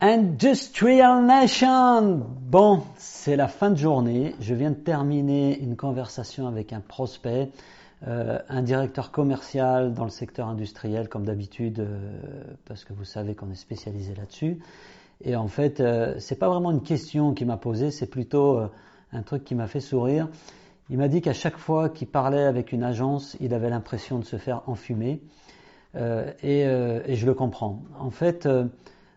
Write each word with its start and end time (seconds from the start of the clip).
Industrial 0.00 1.24
Nation 1.24 2.26
Bon, 2.42 2.82
c'est 2.98 3.34
la 3.34 3.48
fin 3.48 3.70
de 3.70 3.76
journée. 3.76 4.34
Je 4.40 4.52
viens 4.52 4.70
de 4.70 4.76
terminer 4.76 5.58
une 5.58 5.74
conversation 5.74 6.46
avec 6.46 6.74
un 6.74 6.80
prospect, 6.80 7.48
euh, 8.06 8.38
un 8.50 8.60
directeur 8.60 9.10
commercial 9.10 9.94
dans 9.94 10.04
le 10.04 10.10
secteur 10.10 10.48
industriel, 10.48 11.08
comme 11.08 11.24
d'habitude, 11.24 11.80
euh, 11.80 12.44
parce 12.66 12.84
que 12.84 12.92
vous 12.92 13.06
savez 13.06 13.34
qu'on 13.34 13.50
est 13.50 13.54
spécialisé 13.54 14.14
là-dessus. 14.14 14.58
Et 15.24 15.34
en 15.34 15.48
fait, 15.48 15.80
euh, 15.80 16.16
c'est 16.18 16.38
pas 16.38 16.50
vraiment 16.50 16.72
une 16.72 16.82
question 16.82 17.32
qu'il 17.32 17.46
m'a 17.46 17.56
posée, 17.56 17.90
c'est 17.90 18.10
plutôt 18.10 18.58
euh, 18.58 18.68
un 19.12 19.22
truc 19.22 19.44
qui 19.44 19.54
m'a 19.54 19.66
fait 19.66 19.80
sourire. 19.80 20.28
Il 20.90 20.98
m'a 20.98 21.08
dit 21.08 21.22
qu'à 21.22 21.32
chaque 21.32 21.56
fois 21.56 21.88
qu'il 21.88 22.08
parlait 22.08 22.44
avec 22.44 22.72
une 22.72 22.82
agence, 22.82 23.34
il 23.40 23.54
avait 23.54 23.70
l'impression 23.70 24.18
de 24.18 24.26
se 24.26 24.36
faire 24.36 24.62
enfumer. 24.66 25.22
Euh, 25.94 26.30
et, 26.42 26.60
et, 27.10 27.16
je 27.16 27.24
le 27.24 27.32
comprends. 27.32 27.80
En 27.98 28.10
fait, 28.10 28.46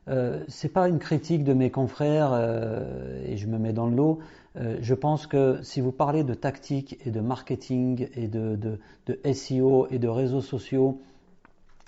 euh, 0.09 0.43
c'est 0.47 0.69
pas 0.69 0.87
une 0.87 0.97
critique 0.97 1.43
de 1.43 1.53
mes 1.53 1.69
confrères 1.69 2.31
euh, 2.33 3.21
et 3.25 3.37
je 3.37 3.47
me 3.47 3.57
mets 3.59 3.73
dans 3.73 3.87
le 3.87 3.95
lot. 3.95 4.19
Euh, 4.57 4.77
je 4.81 4.95
pense 4.95 5.27
que 5.27 5.59
si 5.61 5.81
vous 5.81 5.91
parlez 5.91 6.23
de 6.23 6.33
tactique 6.33 6.97
et 7.05 7.11
de 7.11 7.19
marketing 7.19 8.07
et 8.15 8.27
de, 8.27 8.79
SEO 9.31 9.87
et 9.91 9.99
de 9.99 10.07
réseaux 10.07 10.41
sociaux 10.41 10.99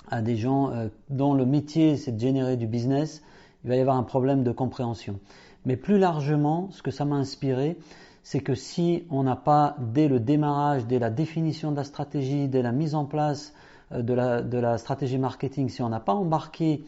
à 0.10 0.22
des 0.22 0.36
gens 0.36 0.72
dont 1.10 1.34
le 1.34 1.46
métier 1.46 1.96
c'est 1.96 2.12
de 2.12 2.20
générer 2.20 2.58
du 2.58 2.68
business, 2.68 3.24
il 3.64 3.70
va 3.70 3.76
y 3.76 3.80
avoir 3.80 3.98
un 3.98 4.04
problème 4.04 4.44
de 4.44 4.52
compréhension. 4.52 5.20
Mais 5.66 5.78
plus 5.78 5.98
largement, 5.98 6.70
ce 6.72 6.82
que 6.82 6.92
ça 6.92 7.06
m'a 7.06 7.16
inspiré, 7.16 7.78
c'est 8.24 8.40
que 8.40 8.56
si 8.56 9.04
on 9.10 9.24
n'a 9.24 9.36
pas, 9.36 9.76
dès 9.80 10.08
le 10.08 10.20
démarrage, 10.20 10.86
dès 10.86 11.00
la 11.00 11.10
définition 11.10 11.72
de 11.72 11.78
la 11.78 11.84
stratégie, 11.84 12.48
dès 12.48 12.62
la 12.62 12.72
mise 12.72 12.94
en 12.94 13.06
place 13.06 13.54
de 13.92 14.14
la, 14.14 14.42
de 14.42 14.58
la 14.58 14.78
stratégie 14.78 15.18
marketing, 15.18 15.70
si 15.70 15.82
on 15.82 15.90
n'a 15.90 16.00
pas 16.00 16.14
embarqué 16.14 16.84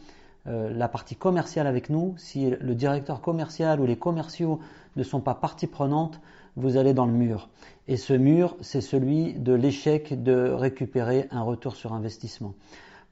euh, 0.47 0.73
la 0.73 0.87
partie 0.87 1.15
commerciale 1.15 1.67
avec 1.67 1.89
nous, 1.89 2.15
si 2.17 2.49
le 2.49 2.75
directeur 2.75 3.21
commercial 3.21 3.79
ou 3.79 3.85
les 3.85 3.95
commerciaux 3.95 4.59
ne 4.95 5.03
sont 5.03 5.21
pas 5.21 5.35
partie 5.35 5.67
prenante, 5.67 6.19
vous 6.55 6.77
allez 6.77 6.93
dans 6.93 7.05
le 7.05 7.13
mur. 7.13 7.49
Et 7.87 7.97
ce 7.97 8.13
mur, 8.13 8.55
c'est 8.61 8.81
celui 8.81 9.33
de 9.33 9.53
l'échec 9.53 10.21
de 10.21 10.49
récupérer 10.51 11.27
un 11.31 11.41
retour 11.41 11.75
sur 11.75 11.93
investissement. 11.93 12.53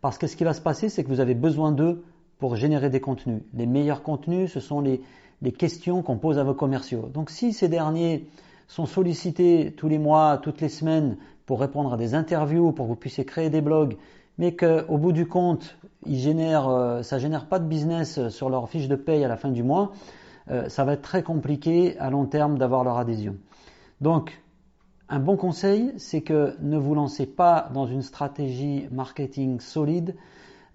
Parce 0.02 0.18
que 0.18 0.28
ce 0.28 0.36
qui 0.36 0.44
va 0.44 0.54
se 0.54 0.62
passer, 0.62 0.90
c'est 0.90 1.04
que 1.04 1.10
vous 1.10 1.20
avez 1.20 1.36
besoin 1.36 1.72
d'eux 1.72 2.04
pour 2.38 2.56
générer 2.56 2.90
des 2.90 3.00
contenus. 3.00 3.42
Les 3.54 3.66
meilleurs 3.66 4.04
contenus, 4.04 4.52
ce 4.52 4.60
sont 4.60 4.82
les, 4.82 5.02
les 5.42 5.52
questions 5.52 6.02
qu'on 6.02 6.18
pose 6.18 6.38
à 6.38 6.44
vos 6.44 6.54
commerciaux. 6.54 7.10
Donc 7.14 7.30
si 7.30 7.54
ces 7.54 7.68
derniers 7.68 8.28
sont 8.68 8.86
sollicités 8.86 9.74
tous 9.76 9.88
les 9.88 10.00
mois, 10.00 10.40
toutes 10.42 10.62
les 10.62 10.70
semaines 10.70 11.18
pour 11.46 11.60
répondre 11.60 11.94
à 11.94 11.98
des 11.98 12.16
interviews, 12.16 12.72
pour 12.72 12.86
que 12.86 12.90
vous 12.90 12.96
puissiez 12.96 13.26
créer 13.26 13.50
des 13.50 13.62
blogs, 13.62 13.98
mais 14.42 14.56
qu'au 14.56 14.98
bout 14.98 15.12
du 15.12 15.28
compte, 15.28 15.78
ils 16.04 16.18
génèrent, 16.18 16.68
euh, 16.68 17.04
ça 17.04 17.20
génère 17.20 17.46
pas 17.46 17.60
de 17.60 17.66
business 17.66 18.28
sur 18.30 18.50
leur 18.50 18.68
fiche 18.68 18.88
de 18.88 18.96
paye 18.96 19.24
à 19.24 19.28
la 19.28 19.38
fin 19.38 19.52
du 19.52 19.62
mois, 19.62 19.92
euh, 20.50 20.68
ça 20.68 20.84
va 20.84 20.94
être 20.94 21.04
très 21.04 21.22
compliqué 21.22 21.96
à 22.00 22.10
long 22.10 22.26
terme 22.26 22.58
d'avoir 22.58 22.84
leur 22.84 22.98
adhésion. 22.98 23.36
Donc, 24.02 24.42
un 25.10 25.20
bon 25.20 25.38
conseil, 25.38 25.94
c'est 25.98 26.22
que 26.22 26.56
ne 26.60 26.76
vous 26.76 26.96
lancez 26.96 27.28
pas 27.28 27.70
dans 27.72 27.86
une 27.86 28.02
stratégie 28.02 28.88
marketing 28.90 29.60
solide, 29.60 30.16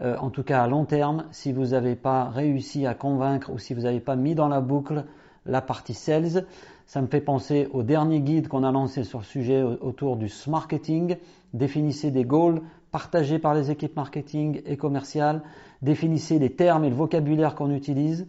euh, 0.00 0.16
en 0.18 0.30
tout 0.30 0.44
cas 0.44 0.62
à 0.62 0.68
long 0.68 0.84
terme, 0.84 1.24
si 1.32 1.52
vous 1.52 1.66
n'avez 1.70 1.96
pas 1.96 2.26
réussi 2.26 2.86
à 2.86 2.94
convaincre 2.94 3.50
ou 3.50 3.58
si 3.58 3.74
vous 3.74 3.80
n'avez 3.80 3.98
pas 3.98 4.14
mis 4.14 4.36
dans 4.36 4.46
la 4.46 4.60
boucle 4.60 5.06
la 5.46 5.60
partie 5.60 5.94
sales. 5.94 6.46
Ça 6.86 7.02
me 7.02 7.06
fait 7.06 7.20
penser 7.20 7.68
au 7.72 7.82
dernier 7.82 8.20
guide 8.20 8.48
qu'on 8.48 8.62
a 8.62 8.70
lancé 8.70 9.04
sur 9.04 9.18
le 9.18 9.24
sujet 9.24 9.62
autour 9.62 10.16
du 10.16 10.30
marketing. 10.46 11.16
Définissez 11.52 12.10
des 12.10 12.24
goals 12.24 12.62
partagés 12.92 13.38
par 13.38 13.54
les 13.54 13.70
équipes 13.70 13.96
marketing 13.96 14.62
et 14.66 14.76
commerciales. 14.76 15.42
Définissez 15.82 16.38
les 16.38 16.50
termes 16.50 16.84
et 16.84 16.90
le 16.90 16.94
vocabulaire 16.94 17.54
qu'on 17.54 17.70
utilise. 17.70 18.26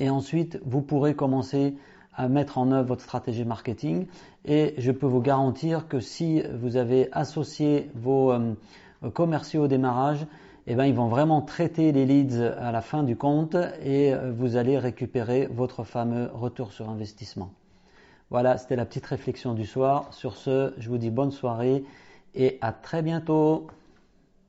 Et 0.00 0.10
ensuite, 0.10 0.60
vous 0.64 0.82
pourrez 0.82 1.14
commencer 1.14 1.74
à 2.14 2.28
mettre 2.28 2.58
en 2.58 2.72
œuvre 2.72 2.88
votre 2.88 3.02
stratégie 3.02 3.44
marketing. 3.44 4.06
Et 4.44 4.74
je 4.78 4.90
peux 4.90 5.06
vous 5.06 5.20
garantir 5.20 5.86
que 5.88 6.00
si 6.00 6.42
vous 6.58 6.76
avez 6.76 7.08
associé 7.12 7.90
vos 7.94 8.32
euh, 8.32 8.54
commerciaux 9.12 9.64
au 9.64 9.68
démarrage, 9.68 10.26
eh 10.66 10.74
ben, 10.74 10.84
ils 10.86 10.94
vont 10.94 11.08
vraiment 11.08 11.42
traiter 11.42 11.92
les 11.92 12.06
leads 12.06 12.42
à 12.58 12.72
la 12.72 12.80
fin 12.80 13.04
du 13.04 13.16
compte 13.16 13.54
et 13.82 14.12
euh, 14.12 14.32
vous 14.32 14.56
allez 14.56 14.78
récupérer 14.78 15.46
votre 15.46 15.84
fameux 15.84 16.28
retour 16.34 16.72
sur 16.72 16.88
investissement. 16.88 17.52
Voilà, 18.30 18.58
c'était 18.58 18.74
la 18.74 18.84
petite 18.84 19.06
réflexion 19.06 19.54
du 19.54 19.64
soir. 19.64 20.12
Sur 20.12 20.36
ce, 20.36 20.74
je 20.78 20.88
vous 20.88 20.98
dis 20.98 21.10
bonne 21.10 21.30
soirée 21.30 21.84
et 22.34 22.58
à 22.60 22.72
très 22.72 23.02
bientôt. 23.02 23.68